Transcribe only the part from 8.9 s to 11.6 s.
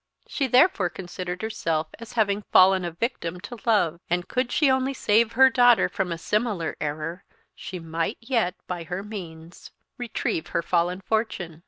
means retrieve her fallen fortune.